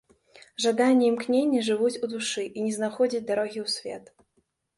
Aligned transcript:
Жаданні 0.63 1.03
і 1.07 1.11
імкненні 1.13 1.59
жывуць 1.67 1.99
у 2.07 2.09
душы 2.15 2.43
і 2.57 2.65
не 2.69 2.73
знаходзяць 2.79 3.23
дарогі 3.29 3.59
ў 3.67 3.77
свет. 3.77 4.03